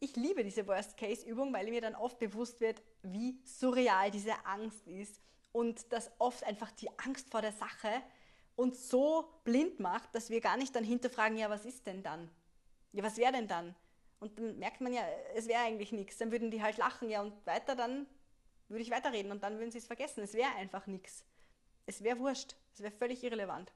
Ich 0.01 0.17
liebe 0.17 0.45
diese 0.45 0.67
Worst-Case-Übung, 0.67 1.53
weil 1.53 1.71
mir 1.71 1.81
dann 1.81 1.95
oft 1.95 2.19
bewusst 2.19 2.61
wird, 2.61 2.83
wie 3.03 3.39
surreal 3.45 4.11
diese 4.11 4.35
Angst 4.45 4.87
ist 4.87 5.21
und 5.53 5.93
dass 5.93 6.11
oft 6.19 6.45
einfach 6.45 6.71
die 6.73 6.91
Angst 6.99 7.31
vor 7.31 7.41
der 7.41 7.53
Sache 7.53 8.03
uns 8.57 8.89
so 8.89 9.41
blind 9.45 9.81
macht, 9.81 10.15
dass 10.15 10.31
wir 10.31 10.41
gar 10.41 10.57
nicht 10.57 10.75
dann 10.75 10.85
hinterfragen, 10.85 11.39
ja, 11.39 11.49
was 11.49 11.65
ist 11.65 11.87
denn 11.87 12.03
dann? 12.03 12.31
Ja, 12.93 13.03
was 13.03 13.17
wäre 13.17 13.33
denn 13.33 13.49
dann? 13.49 13.75
Und 14.21 14.39
dann 14.39 14.59
merkt 14.59 14.81
man 14.81 14.93
ja, 14.93 15.03
es 15.35 15.49
wäre 15.49 15.63
eigentlich 15.63 15.93
nichts. 15.93 16.19
Dann 16.19 16.31
würden 16.31 16.51
die 16.51 16.63
halt 16.63 16.77
lachen, 16.77 17.09
ja, 17.09 17.21
und 17.23 17.35
weiter 17.47 17.75
dann 17.75 18.07
würde 18.69 18.83
ich 18.83 18.91
weiterreden 18.91 19.33
und 19.33 19.43
dann 19.43 19.59
würden 19.59 19.71
sie 19.71 19.79
es 19.79 19.87
vergessen. 19.87 20.23
Es 20.23 20.35
wäre 20.35 20.55
einfach 20.57 20.87
nichts. 20.87 21.25
Es 21.87 22.03
wäre 22.03 22.19
wurscht. 22.19 22.57
Es 22.73 22.81
wäre 22.81 22.93
völlig 22.93 23.23
irrelevant. 23.23 23.73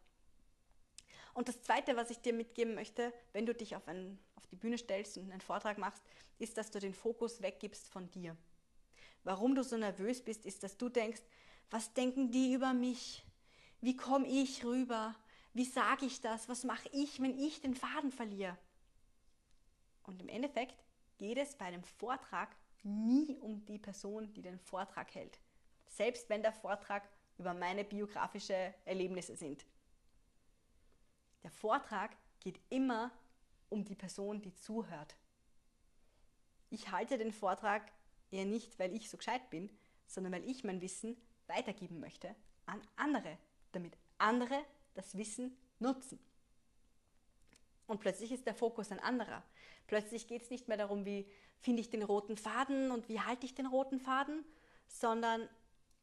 Und 1.35 1.49
das 1.49 1.63
Zweite, 1.63 1.95
was 1.97 2.11
ich 2.11 2.19
dir 2.21 2.33
mitgeben 2.33 2.75
möchte, 2.75 3.13
wenn 3.33 3.47
du 3.47 3.55
dich 3.55 3.77
auf, 3.77 3.87
ein, 3.87 4.19
auf 4.35 4.47
die 4.47 4.57
Bühne 4.57 4.79
stellst 4.79 5.19
und 5.19 5.31
einen 5.31 5.41
Vortrag 5.41 5.79
machst, 5.79 6.03
ist, 6.39 6.57
dass 6.57 6.71
du 6.71 6.81
den 6.81 6.95
Fokus 6.95 7.43
weggibst 7.43 7.89
von 7.89 8.11
dir. 8.11 8.37
Warum 9.25 9.55
du 9.55 9.63
so 9.63 9.77
nervös 9.77 10.23
bist, 10.23 10.47
ist, 10.47 10.63
dass 10.63 10.77
du 10.77 10.89
denkst, 10.89 11.23
was 11.71 11.93
denken 11.93 12.31
die 12.31 12.53
über 12.55 12.73
mich? 12.73 13.25
Wie 13.81 13.97
komme 13.97 14.27
ich 14.27 14.65
rüber? 14.65 15.15
Wie 15.53 15.65
sage 15.65 16.07
ich 16.07 16.21
das? 16.21 16.49
Was 16.49 16.65
mache 16.65 16.89
ich, 16.93 17.21
wenn 17.21 17.39
ich 17.39 17.61
den 17.61 17.75
Faden 17.75 18.11
verliere? 18.11 18.57
Und 20.05 20.21
im 20.23 20.29
Endeffekt 20.29 20.83
geht 21.19 21.39
es 21.39 21.55
bei 21.55 21.67
einem 21.67 21.85
Vortrag 21.85 22.49
nie 22.85 23.37
um 23.41 23.65
die 23.67 23.79
Person, 23.79 24.33
die 24.35 24.43
den 24.43 24.59
Vortrag 24.59 25.15
hält. 25.15 25.39
Selbst 25.87 26.29
wenn 26.29 26.43
der 26.43 26.53
Vortrag 26.53 27.09
über 27.39 27.55
meine 27.55 27.85
biografische 27.85 28.75
Erlebnisse 28.85 29.37
sind. 29.37 29.65
Der 31.43 31.51
Vortrag 31.51 32.17
geht 32.41 32.61
immer 32.69 33.13
um 33.69 33.85
die 33.85 33.95
Person, 33.95 34.43
die 34.43 34.55
zuhört. 34.55 35.17
Ich 36.71 36.91
halte 36.91 37.17
den 37.17 37.33
Vortrag 37.33 37.93
eher 38.31 38.45
nicht, 38.45 38.79
weil 38.79 38.95
ich 38.95 39.09
so 39.09 39.17
gescheit 39.17 39.49
bin, 39.51 39.71
sondern 40.07 40.33
weil 40.33 40.49
ich 40.49 40.65
mein 40.65 40.81
Wissen 40.81 41.17
weitergeben 41.47 42.01
möchte 42.01 42.35
an 42.67 42.81
andere, 42.97 43.39
damit 43.73 43.97
andere 44.19 44.63
das 44.95 45.17
Wissen 45.17 45.57
nutzen. 45.79 46.19
Und 47.89 47.99
plötzlich 47.99 48.31
ist 48.31 48.47
der 48.47 48.55
Fokus 48.55 48.93
ein 48.93 49.01
anderer. 49.01 49.43
Plötzlich 49.89 50.29
geht 50.29 50.43
es 50.43 50.51
nicht 50.51 50.69
mehr 50.69 50.77
darum, 50.77 51.05
wie 51.05 51.27
finde 51.59 51.81
ich 51.81 51.91
den 51.91 52.03
roten 52.03 52.37
Faden 52.37 52.93
und 52.93 53.09
wie 53.09 53.21
halte 53.21 53.47
ich 53.47 53.55
den 53.55 53.67
roten 53.67 53.99
Faden, 53.99 54.45
sondern 54.87 55.49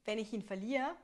wenn 0.04 0.20
ich 0.20 0.34
ihn 0.34 0.42
verliere, 0.42 0.96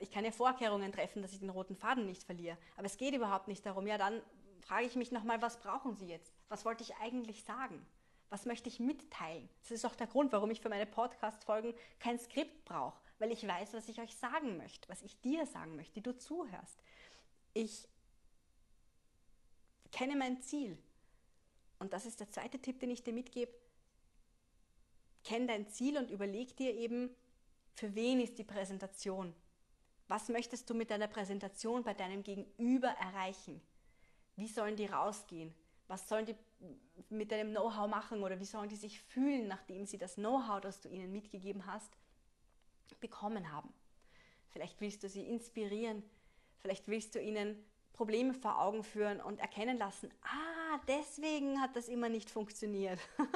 ich 0.00 0.10
kann 0.10 0.24
ja 0.24 0.30
Vorkehrungen 0.30 0.92
treffen, 0.92 1.22
dass 1.22 1.32
ich 1.32 1.40
den 1.40 1.50
roten 1.50 1.76
Faden 1.76 2.06
nicht 2.06 2.22
verliere. 2.22 2.56
Aber 2.76 2.86
es 2.86 2.96
geht 2.96 3.14
überhaupt 3.14 3.48
nicht 3.48 3.66
darum. 3.66 3.86
Ja, 3.86 3.98
dann 3.98 4.22
frage 4.60 4.86
ich 4.86 4.96
mich 4.96 5.12
nochmal, 5.12 5.42
was 5.42 5.58
brauchen 5.58 5.96
Sie 5.96 6.06
jetzt? 6.06 6.32
Was 6.48 6.64
wollte 6.64 6.82
ich 6.82 6.96
eigentlich 6.96 7.44
sagen? 7.44 7.84
Was 8.30 8.46
möchte 8.46 8.68
ich 8.68 8.80
mitteilen? 8.80 9.48
Das 9.62 9.70
ist 9.70 9.84
auch 9.84 9.94
der 9.94 10.06
Grund, 10.06 10.32
warum 10.32 10.50
ich 10.50 10.60
für 10.60 10.70
meine 10.70 10.86
Podcast-Folgen 10.86 11.74
kein 11.98 12.18
Skript 12.18 12.64
brauche, 12.64 12.98
weil 13.18 13.30
ich 13.30 13.46
weiß, 13.46 13.74
was 13.74 13.88
ich 13.88 14.00
euch 14.00 14.14
sagen 14.16 14.56
möchte, 14.56 14.88
was 14.88 15.02
ich 15.02 15.20
dir 15.20 15.46
sagen 15.46 15.76
möchte, 15.76 15.94
die 15.94 16.02
du 16.02 16.16
zuhörst. 16.16 16.82
Ich 17.52 17.86
kenne 19.94 20.16
mein 20.16 20.42
Ziel. 20.42 20.76
Und 21.78 21.92
das 21.92 22.04
ist 22.04 22.18
der 22.18 22.28
zweite 22.28 22.58
Tipp, 22.58 22.80
den 22.80 22.90
ich 22.90 23.04
dir 23.04 23.12
mitgebe. 23.12 23.52
Kenn 25.22 25.46
dein 25.46 25.68
Ziel 25.68 25.96
und 25.96 26.10
überleg 26.10 26.56
dir 26.56 26.74
eben, 26.74 27.14
für 27.74 27.94
wen 27.94 28.20
ist 28.20 28.36
die 28.38 28.44
Präsentation? 28.44 29.32
Was 30.08 30.28
möchtest 30.28 30.68
du 30.68 30.74
mit 30.74 30.90
deiner 30.90 31.06
Präsentation 31.06 31.84
bei 31.84 31.94
deinem 31.94 32.24
Gegenüber 32.24 32.88
erreichen? 32.88 33.60
Wie 34.34 34.48
sollen 34.48 34.74
die 34.74 34.86
rausgehen? 34.86 35.54
Was 35.86 36.08
sollen 36.08 36.26
die 36.26 36.34
mit 37.08 37.30
deinem 37.30 37.50
Know-how 37.50 37.88
machen 37.88 38.22
oder 38.24 38.40
wie 38.40 38.44
sollen 38.44 38.68
die 38.68 38.76
sich 38.76 39.00
fühlen, 39.00 39.46
nachdem 39.46 39.86
sie 39.86 39.98
das 39.98 40.16
Know-how, 40.16 40.60
das 40.60 40.80
du 40.80 40.88
ihnen 40.88 41.12
mitgegeben 41.12 41.66
hast, 41.66 41.96
bekommen 43.00 43.52
haben? 43.52 43.72
Vielleicht 44.48 44.80
willst 44.80 45.04
du 45.04 45.08
sie 45.08 45.26
inspirieren, 45.26 46.02
vielleicht 46.58 46.88
willst 46.88 47.14
du 47.14 47.20
ihnen 47.20 47.64
Probleme 47.94 48.34
vor 48.34 48.60
Augen 48.60 48.84
führen 48.84 49.20
und 49.20 49.40
erkennen 49.40 49.78
lassen, 49.78 50.12
ah, 50.22 50.80
deswegen 50.86 51.60
hat 51.60 51.74
das 51.74 51.88
immer 51.88 52.10
nicht 52.10 52.28
funktioniert. 52.28 53.00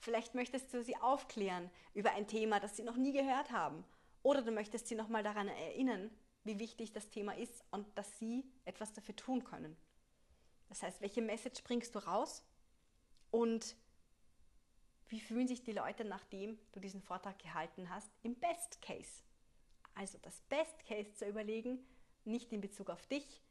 vielleicht 0.00 0.34
möchtest 0.34 0.74
du 0.74 0.82
sie 0.82 0.96
aufklären 0.96 1.70
über 1.94 2.12
ein 2.12 2.26
Thema, 2.26 2.58
das 2.58 2.76
sie 2.76 2.82
noch 2.82 2.96
nie 2.96 3.12
gehört 3.12 3.52
haben 3.52 3.84
oder 4.24 4.42
du 4.42 4.50
möchtest 4.50 4.88
sie 4.88 4.96
nochmal 4.96 5.22
daran 5.22 5.48
erinnern, 5.48 6.10
wie 6.44 6.58
wichtig 6.58 6.92
das 6.92 7.08
Thema 7.10 7.36
ist 7.36 7.64
und 7.70 7.86
dass 7.96 8.18
sie 8.18 8.44
etwas 8.64 8.92
dafür 8.92 9.14
tun 9.14 9.44
können. 9.44 9.76
Das 10.68 10.82
heißt, 10.82 11.00
welche 11.00 11.22
Message 11.22 11.62
bringst 11.62 11.94
du 11.94 12.00
raus 12.00 12.42
und 13.30 13.76
wie 15.08 15.20
fühlen 15.20 15.46
sich 15.46 15.62
die 15.62 15.72
Leute, 15.72 16.04
nachdem 16.04 16.58
du 16.72 16.80
diesen 16.80 17.02
Vortrag 17.02 17.38
gehalten 17.38 17.90
hast, 17.90 18.10
im 18.22 18.34
Best 18.34 18.80
Case? 18.80 19.22
Also 19.94 20.18
das 20.22 20.40
Best 20.48 20.84
Case 20.86 21.12
zu 21.12 21.26
überlegen, 21.26 21.86
nicht 22.24 22.52
in 22.52 22.60
Bezug 22.60 22.90
auf 22.90 23.06
dich, 23.06 23.42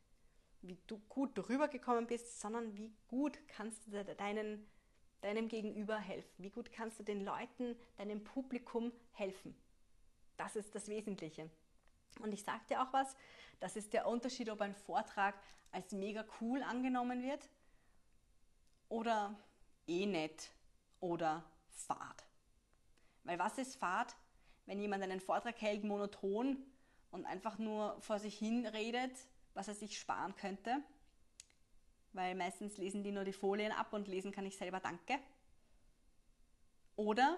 wie 0.63 0.77
du 0.87 0.97
gut 1.09 1.37
rübergekommen 1.49 2.07
bist, 2.07 2.39
sondern 2.39 2.75
wie 2.77 2.93
gut 3.07 3.37
kannst 3.47 3.85
du 3.87 4.03
deinen, 4.15 4.65
deinem 5.21 5.47
Gegenüber 5.47 5.97
helfen? 5.97 6.31
Wie 6.37 6.49
gut 6.49 6.71
kannst 6.71 6.99
du 6.99 7.03
den 7.03 7.23
Leuten, 7.23 7.75
deinem 7.97 8.23
Publikum 8.23 8.91
helfen? 9.11 9.55
Das 10.37 10.55
ist 10.55 10.73
das 10.73 10.87
Wesentliche. 10.87 11.49
Und 12.19 12.33
ich 12.33 12.43
sage 12.43 12.61
dir 12.69 12.81
auch 12.81 12.93
was, 12.93 13.15
das 13.59 13.75
ist 13.75 13.93
der 13.93 14.07
Unterschied, 14.07 14.49
ob 14.49 14.61
ein 14.61 14.73
Vortrag 14.73 15.35
als 15.71 15.91
mega 15.91 16.25
cool 16.41 16.63
angenommen 16.63 17.23
wird 17.23 17.49
oder 18.89 19.35
eh 19.87 20.05
nett 20.05 20.51
oder 20.99 21.43
fad. 21.69 22.25
Weil 23.23 23.39
was 23.39 23.57
ist 23.57 23.75
fad, 23.75 24.15
wenn 24.65 24.79
jemand 24.79 25.03
einen 25.03 25.19
Vortrag 25.19 25.59
hält, 25.61 25.83
monoton 25.83 26.57
und 27.11 27.25
einfach 27.25 27.57
nur 27.57 27.99
vor 28.01 28.19
sich 28.19 28.37
hin 28.37 28.65
redet, 28.65 29.13
was 29.53 29.67
er 29.67 29.75
sich 29.75 29.97
sparen 29.97 30.35
könnte? 30.35 30.81
Weil 32.13 32.35
meistens 32.35 32.77
lesen 32.77 33.03
die 33.03 33.11
nur 33.11 33.23
die 33.23 33.33
Folien 33.33 33.71
ab 33.71 33.93
und 33.93 34.07
lesen 34.07 34.31
kann 34.31 34.45
ich 34.45 34.57
selber 34.57 34.79
Danke. 34.79 35.19
Oder 36.95 37.37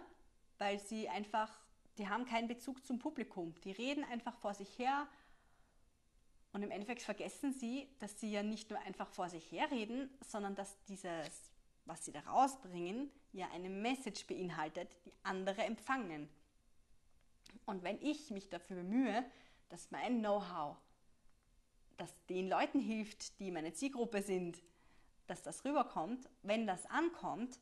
weil 0.58 0.80
sie 0.80 1.08
einfach 1.10 1.52
die 1.98 2.10
haben 2.10 2.26
keinen 2.26 2.48
Bezug 2.48 2.86
zum 2.86 3.00
Publikum. 3.00 3.54
Die 3.64 3.72
reden 3.72 4.04
einfach 4.04 4.36
vor 4.36 4.54
sich 4.54 4.78
her 4.78 5.08
und 6.52 6.64
im 6.64 6.72
Endeffekt 6.72 7.02
vergessen 7.02 7.54
sie, 7.54 7.90
dass 8.00 8.20
sie 8.20 8.32
ja 8.32 8.44
nicht 8.44 8.70
nur 8.70 8.80
einfach 8.80 9.10
vor 9.10 9.30
sich 9.30 9.52
her 9.52 9.70
reden, 9.72 10.10
sondern 10.22 10.56
dass 10.56 10.82
dieses, 10.86 11.52
was 11.86 12.06
sie 12.06 12.12
da 12.12 12.22
rausbringen, 12.22 13.12
ja 13.32 13.50
eine 13.52 13.70
Message 13.70 14.26
beinhaltet, 14.28 14.90
die 15.06 15.14
andere 15.24 15.64
empfangen. 15.64 16.30
Und 17.66 17.84
wenn 17.84 18.02
ich 18.02 18.30
mich 18.30 18.50
dafür 18.50 18.78
bemühe, 18.78 19.26
dass 19.70 19.92
mein 19.92 20.20
Know-how, 20.20 20.78
das 21.98 22.14
den 22.28 22.50
Leuten 22.50 22.80
hilft, 22.80 23.40
die 23.40 23.52
meine 23.52 23.74
Zielgruppe 23.74 24.22
sind, 24.22 24.62
dass 25.28 25.42
das 25.42 25.66
rüberkommt, 25.66 26.30
wenn 26.44 26.68
das 26.68 26.86
ankommt, 26.88 27.60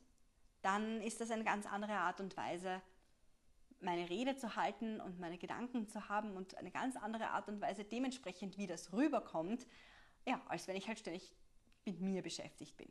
dann 0.62 1.00
ist 1.02 1.20
das 1.20 1.30
eine 1.30 1.44
ganz 1.44 1.66
andere 1.66 1.94
Art 1.94 2.20
und 2.20 2.36
Weise, 2.36 2.82
meine 3.80 4.08
Rede 4.08 4.36
zu 4.36 4.56
halten 4.56 5.00
und 5.00 5.20
meine 5.20 5.38
Gedanken 5.38 5.88
zu 5.88 6.08
haben 6.08 6.36
und 6.36 6.56
eine 6.56 6.70
ganz 6.70 6.96
andere 6.96 7.28
Art 7.28 7.48
und 7.48 7.60
Weise 7.60 7.84
dementsprechend, 7.84 8.56
wie 8.56 8.66
das 8.66 8.92
rüberkommt, 8.92 9.66
ja, 10.26 10.40
als 10.48 10.66
wenn 10.66 10.76
ich 10.76 10.88
halt 10.88 10.98
ständig 10.98 11.34
mit 11.84 12.00
mir 12.00 12.22
beschäftigt 12.22 12.76
bin. 12.76 12.88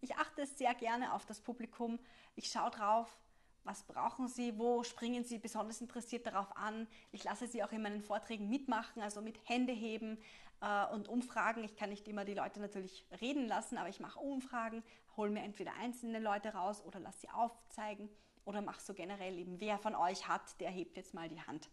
Ich 0.00 0.16
achte 0.16 0.44
sehr 0.46 0.74
gerne 0.74 1.14
auf 1.14 1.24
das 1.24 1.40
Publikum. 1.40 1.98
Ich 2.34 2.50
schaue 2.50 2.70
drauf, 2.70 3.16
was 3.64 3.84
brauchen 3.84 4.28
sie, 4.28 4.58
wo 4.58 4.82
springen 4.82 5.24
sie 5.24 5.38
besonders 5.38 5.80
interessiert 5.80 6.26
darauf 6.26 6.56
an. 6.56 6.86
Ich 7.12 7.24
lasse 7.24 7.46
sie 7.46 7.62
auch 7.62 7.72
in 7.72 7.82
meinen 7.82 8.02
Vorträgen 8.02 8.48
mitmachen, 8.48 9.02
also 9.02 9.20
mit 9.20 9.38
Hände 9.48 9.72
heben 9.72 10.18
äh, 10.60 10.86
und 10.92 11.08
Umfragen. 11.08 11.64
Ich 11.64 11.76
kann 11.76 11.90
nicht 11.90 12.08
immer 12.08 12.24
die 12.24 12.34
Leute 12.34 12.60
natürlich 12.60 13.06
reden 13.20 13.46
lassen, 13.46 13.78
aber 13.78 13.88
ich 13.88 14.00
mache 14.00 14.18
Umfragen, 14.18 14.82
hole 15.16 15.30
mir 15.30 15.42
entweder 15.42 15.74
einzelne 15.74 16.18
Leute 16.18 16.54
raus 16.54 16.82
oder 16.84 17.00
lasse 17.00 17.20
sie 17.20 17.30
aufzeigen 17.30 18.08
oder 18.44 18.60
mach 18.60 18.80
so 18.80 18.94
generell 18.94 19.38
eben, 19.38 19.60
wer 19.60 19.78
von 19.78 19.94
euch 19.94 20.26
hat, 20.28 20.60
der 20.60 20.70
hebt 20.70 20.96
jetzt 20.96 21.14
mal 21.14 21.28
die 21.28 21.40
Hand. 21.40 21.68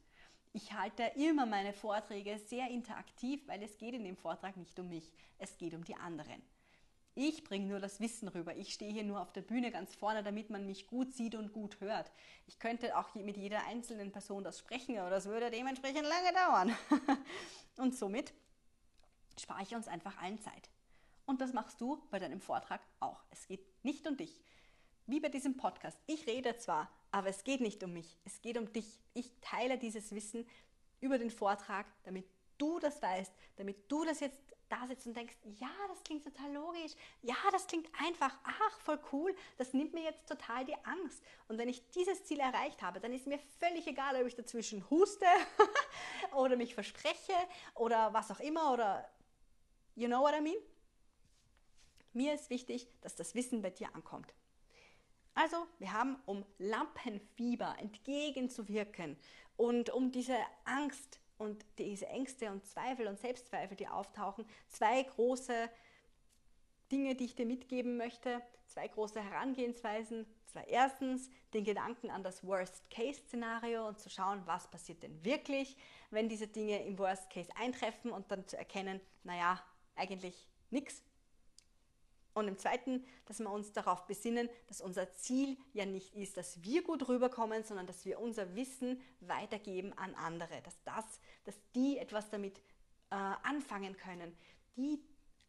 Ich 0.52 0.74
halte 0.74 1.04
immer 1.16 1.46
meine 1.46 1.74
Vorträge 1.74 2.40
sehr 2.40 2.70
interaktiv, 2.70 3.48
weil 3.48 3.62
es 3.62 3.78
geht 3.78 3.94
in 3.94 4.04
dem 4.04 4.18
Vortrag 4.18 4.58
nicht 4.58 4.80
um 4.80 4.90
mich, 4.90 5.12
es 5.38 5.58
geht 5.58 5.74
um 5.74 5.84
die 5.84 5.96
anderen. 5.96 6.42
Ich 7.16 7.44
bringe 7.44 7.66
nur 7.66 7.80
das 7.80 8.00
Wissen 8.00 8.28
rüber. 8.28 8.56
Ich 8.56 8.74
stehe 8.74 8.92
hier 8.92 9.04
nur 9.04 9.20
auf 9.22 9.34
der 9.34 9.42
Bühne 9.42 9.72
ganz 9.72 9.96
vorne, 9.96 10.24
damit 10.24 10.50
man 10.50 10.66
mich 10.66 10.88
gut 10.88 11.14
sieht 11.14 11.36
und 11.36 11.52
gut 11.52 11.80
hört. 11.82 12.12
Ich 12.48 12.60
könnte 12.60 12.98
auch 12.98 13.14
mit 13.16 13.38
jeder 13.38 13.66
einzelnen 13.66 14.12
Person 14.12 14.44
das 14.44 14.60
sprechen, 14.60 14.98
aber 14.98 15.10
das 15.10 15.26
würde 15.26 15.52
dementsprechend 15.52 16.04
lange 16.04 16.34
dauern. 16.34 16.78
und 17.78 17.96
somit 17.96 18.34
spare 19.38 19.64
ich 19.64 19.76
uns 19.76 19.88
einfach 19.88 20.18
allen 20.22 20.40
Zeit. 20.40 20.70
Und 21.26 21.42
das 21.42 21.54
machst 21.54 21.82
du 21.82 22.02
bei 22.10 22.20
deinem 22.20 22.42
Vortrag 22.42 22.82
auch. 23.00 23.24
Es 23.32 23.48
geht 23.48 23.66
nicht 23.84 24.08
um 24.08 24.18
dich 24.18 24.42
wie 25.10 25.20
bei 25.20 25.30
diesem 25.30 25.58
Podcast. 25.58 25.98
Ich 26.06 26.28
rede 26.28 26.56
zwar, 26.58 26.90
aber 27.12 27.30
es 27.30 27.44
geht 27.44 27.62
nicht 27.62 27.84
um 27.84 27.94
mich, 27.94 28.18
es 28.26 28.42
geht 28.42 28.58
um 28.58 28.72
dich. 28.72 29.00
Ich 29.14 29.32
teile 29.42 29.78
dieses 29.78 30.12
Wissen 30.12 30.46
über 31.02 31.18
den 31.18 31.32
Vortrag, 31.32 31.88
damit 32.04 32.26
du 32.58 32.80
das 32.80 33.02
weißt, 33.02 33.34
damit 33.56 33.92
du 33.92 34.06
das 34.06 34.20
jetzt 34.20 34.40
da 34.70 34.88
sitzt 34.88 35.08
und 35.08 35.16
denkst, 35.16 35.36
ja, 35.60 35.72
das 35.88 36.04
klingt 36.04 36.24
total 36.24 36.54
logisch, 36.54 36.94
ja, 37.22 37.36
das 37.52 37.68
klingt 37.68 37.90
einfach, 38.00 38.38
ach, 38.44 38.80
voll 38.80 39.00
cool, 39.12 39.36
das 39.58 39.74
nimmt 39.74 39.94
mir 39.94 40.04
jetzt 40.04 40.28
total 40.28 40.66
die 40.66 40.76
Angst. 40.86 41.24
Und 41.48 41.58
wenn 41.58 41.70
ich 41.70 41.88
dieses 41.90 42.24
Ziel 42.26 42.40
erreicht 42.40 42.82
habe, 42.82 43.00
dann 43.00 43.14
ist 43.14 43.28
mir 43.28 43.40
völlig 43.60 43.88
egal, 43.88 44.16
ob 44.22 44.28
ich 44.28 44.36
dazwischen 44.36 44.90
huste 44.90 45.26
oder 46.34 46.56
mich 46.56 46.74
verspreche 46.74 47.34
oder 47.76 48.14
was 48.14 48.32
auch 48.32 48.40
immer 48.40 48.74
oder 48.74 49.10
you 49.96 50.08
know 50.08 50.22
what 50.22 50.34
I 50.34 50.42
mean? 50.42 50.58
Mir 52.14 52.34
ist 52.34 52.50
wichtig, 52.50 52.88
dass 53.02 53.16
das 53.16 53.36
Wissen 53.36 53.62
bei 53.62 53.70
dir 53.70 53.94
ankommt. 53.94 54.34
Also, 55.36 55.68
wir 55.78 55.94
haben, 55.94 56.22
um 56.26 56.46
Lampenfieber 56.58 57.76
entgegenzuwirken 57.80 59.16
und 59.56 59.90
um 59.90 60.12
diese 60.12 60.38
Angst 60.66 61.20
und 61.40 61.66
diese 61.78 62.08
Ängste 62.08 62.52
und 62.52 62.66
Zweifel 62.66 63.08
und 63.08 63.18
Selbstzweifel, 63.18 63.76
die 63.76 63.88
auftauchen, 63.88 64.46
zwei 64.68 65.02
große 65.02 65.70
Dinge, 66.92 67.16
die 67.16 67.26
ich 67.26 67.36
dir 67.36 67.46
mitgeben 67.46 67.98
möchte, 67.98 68.42
zwei 68.68 68.88
große 68.88 69.22
Herangehensweisen. 69.22 70.26
Zwar 70.46 70.68
erstens 70.68 71.30
den 71.54 71.64
Gedanken 71.64 72.10
an 72.10 72.24
das 72.24 72.44
Worst-Case-Szenario 72.44 73.88
und 73.88 74.00
zu 74.00 74.10
schauen, 74.10 74.42
was 74.46 74.70
passiert 74.70 75.04
denn 75.04 75.24
wirklich, 75.24 75.78
wenn 76.10 76.28
diese 76.28 76.48
Dinge 76.48 76.84
im 76.84 76.98
Worst-Case 76.98 77.52
eintreffen 77.56 78.12
und 78.12 78.32
dann 78.32 78.48
zu 78.48 78.58
erkennen, 78.58 79.00
naja, 79.24 79.62
eigentlich 79.96 80.48
nichts. 80.72 81.04
Und 82.34 82.48
im 82.48 82.58
zweiten, 82.58 83.06
dass 83.26 83.40
wir 83.40 83.50
uns 83.50 83.72
darauf 83.74 84.06
besinnen, 84.06 84.50
dass 84.68 84.82
unser 84.82 85.12
Ziel 85.14 85.58
ja 85.74 85.86
nicht 85.86 86.16
ist, 86.16 86.38
dass 86.38 86.64
wir 86.64 86.84
gut 86.84 87.08
rüberkommen, 87.08 87.64
sondern 87.64 87.88
dass 87.88 88.06
wir 88.06 88.20
unser 88.20 88.56
Wissen 88.56 89.02
weitergeben 89.20 89.94
an 89.98 90.14
andere, 90.16 90.62
dass 90.62 90.82
das, 90.84 91.06
dass 91.46 91.56
die 91.76 91.98
etwas 91.98 92.30
damit 92.30 92.60
äh, 93.10 93.16
anfangen 93.16 93.98
können, 93.98 94.38
die 94.78 95.04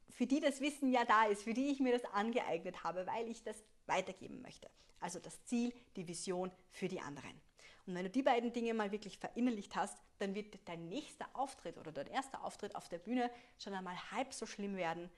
für 0.08 0.26
die 0.26 0.40
das 0.40 0.60
Wissen 0.60 0.90
ja 0.90 1.04
da 1.04 1.26
ist, 1.26 1.44
für 1.44 1.54
die 1.54 1.68
ich 1.68 1.80
mir 1.80 1.92
das 1.92 2.04
angeeignet 2.12 2.82
habe, 2.82 3.06
weil 3.06 3.28
ich 3.28 3.42
das 3.42 3.62
weitergeben 3.86 4.42
möchte. 4.42 4.68
Also 4.98 5.18
das 5.18 5.44
Ziel, 5.44 5.72
die 5.96 6.06
Vision 6.06 6.50
für 6.70 6.88
die 6.88 7.00
anderen. 7.00 7.40
Und 7.86 7.94
wenn 7.94 8.04
du 8.04 8.10
die 8.10 8.22
beiden 8.22 8.52
Dinge 8.52 8.74
mal 8.74 8.92
wirklich 8.92 9.18
verinnerlicht 9.18 9.74
hast, 9.74 9.98
dann 10.18 10.34
wird 10.34 10.58
dein 10.66 10.88
nächster 10.88 11.26
Auftritt 11.32 11.78
oder 11.78 11.90
dein 11.90 12.06
erster 12.08 12.44
Auftritt 12.44 12.76
auf 12.76 12.88
der 12.88 12.98
Bühne 12.98 13.30
schon 13.58 13.72
einmal 13.72 13.96
halb 14.12 14.34
so 14.34 14.46
schlimm 14.46 14.76
werden. 14.76 15.10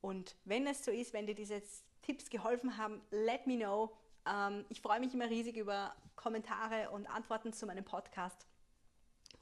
Und 0.00 0.36
wenn 0.44 0.66
es 0.66 0.84
so 0.84 0.90
ist, 0.90 1.12
wenn 1.12 1.26
dir 1.26 1.34
diese 1.34 1.62
Tipps 2.02 2.30
geholfen 2.30 2.76
haben, 2.76 3.02
let 3.10 3.46
me 3.46 3.56
know. 3.56 3.96
Ähm, 4.26 4.64
ich 4.68 4.80
freue 4.80 5.00
mich 5.00 5.14
immer 5.14 5.28
riesig 5.28 5.56
über 5.56 5.94
Kommentare 6.14 6.90
und 6.90 7.06
Antworten 7.06 7.52
zu 7.52 7.66
meinem 7.66 7.84
Podcast. 7.84 8.46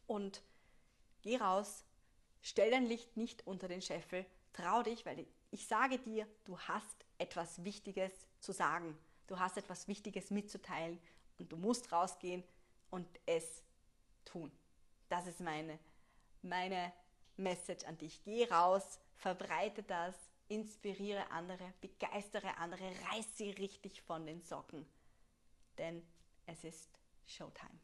Und 0.06 0.42
geh 1.22 1.36
raus, 1.36 1.84
stell 2.42 2.70
dein 2.70 2.86
Licht 2.86 3.16
nicht 3.16 3.46
unter 3.46 3.68
den 3.68 3.82
Scheffel, 3.82 4.26
Trau 4.54 4.84
dich, 4.84 5.04
weil 5.04 5.26
ich 5.50 5.66
sage 5.66 5.98
dir, 5.98 6.26
du 6.44 6.58
hast 6.58 7.04
etwas 7.18 7.62
Wichtiges 7.64 8.12
zu 8.38 8.52
sagen. 8.52 8.96
Du 9.26 9.38
hast 9.38 9.56
etwas 9.56 9.88
Wichtiges 9.88 10.30
mitzuteilen 10.30 11.00
und 11.38 11.50
du 11.50 11.56
musst 11.56 11.90
rausgehen 11.90 12.44
und 12.90 13.06
es 13.26 13.62
tun. 14.24 14.52
Das 15.08 15.26
ist 15.26 15.40
meine, 15.40 15.78
meine 16.42 16.92
Message 17.36 17.84
an 17.84 17.98
dich. 17.98 18.22
Geh 18.22 18.44
raus, 18.44 19.00
verbreite 19.16 19.82
das, 19.82 20.14
inspiriere 20.48 21.30
andere, 21.30 21.72
begeistere 21.80 22.56
andere, 22.58 22.84
reiß 23.10 23.36
sie 23.36 23.50
richtig 23.50 24.02
von 24.02 24.26
den 24.26 24.42
Socken. 24.42 24.86
Denn 25.78 26.06
es 26.46 26.64
ist 26.64 26.98
Showtime. 27.26 27.80